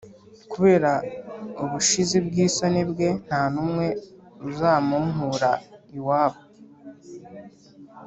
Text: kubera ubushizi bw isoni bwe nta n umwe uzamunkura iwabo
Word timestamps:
kubera 0.51 0.91
ubushizi 1.63 2.17
bw 2.25 2.33
isoni 2.45 2.81
bwe 2.91 3.07
nta 3.25 3.41
n 3.53 3.55
umwe 3.65 3.87
uzamunkura 4.47 5.51
iwabo 5.97 6.41